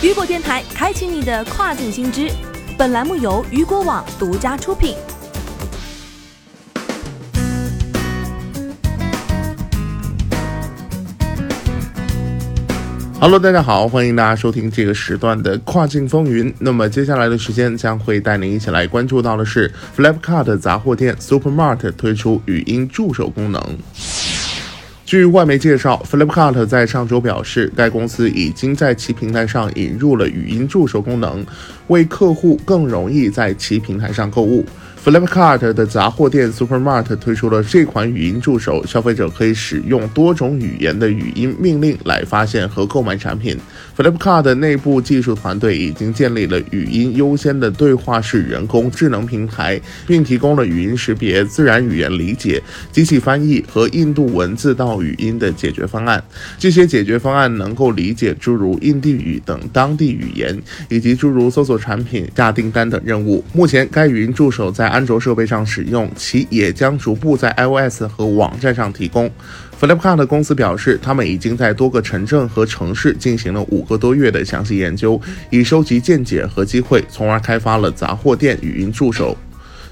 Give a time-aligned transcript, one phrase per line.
[0.00, 2.30] 雨果电台开启你的跨境新知。
[2.78, 4.94] 本栏目由雨果网独家出品。
[13.20, 16.54] Hello，大家好，欢迎大家收听这个时段的跨境风云。
[16.60, 23.60] 那么接下来的时间将会带您一起来关注到的是 Flipkart 杂货店 Supermart 推出语音助手功能。
[25.08, 31.42] 据外媒介绍，Flipkart 在上周表示，该公司已经在其平台上引入了语音助手功能，
[31.86, 34.66] 为客户更容易在其平台上购物。
[35.08, 43.56] Flipkart 的杂货店 Supermart 推出了这款语音助手，消费者可以使用多种语言的语音命令来发现和购买产品。
[43.96, 52.62] Flipkart 内部技术团队已经建立了语音优先的对话式人工智能平台，并提供了语音识别、自然语言理解、
[52.92, 56.22] 机器翻译和印度文字到语音的解决方案。
[56.58, 60.54] 这些解决方案能够理解诸如印地语等当地语言，
[60.90, 63.42] 以及诸如搜索产品、下订单等任务。
[63.54, 69.30] 目前，该语音助手在安卓设备上使用，其也将逐步在 iOS 和网站上提供。
[69.80, 79.38] Flipkart 公司表示，他们已经在多个城镇和城市进行了五个多月的详细研究，以收集见解和机会，从而开发了杂货店语音助手。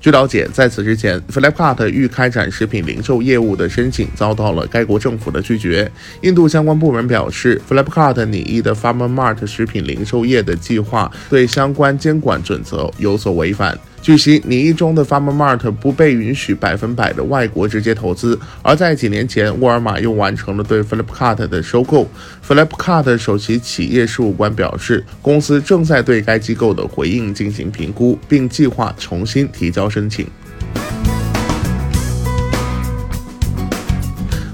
[0.00, 5.90] 据了解，在此之前，Flipkart 欲开展食品零售业务的申请遭到了该国政府的拒绝。
[6.20, 13.76] 印度相关部门表示，Flipkart 拟议的 FarmerMart 食品零售业的计划对相关监管准则有所违反。
[14.02, 18.36] 据悉，拟议中的 FarmerMart 不被允许百分百的外国直接投资。
[18.60, 22.10] 而在几年前，沃尔玛又完成了对 Flipkart 的收购。
[22.44, 30.26] Flipkart 首席企业事务官表示，公司正在对该机构的回应进行评估，并计划重新提交申请。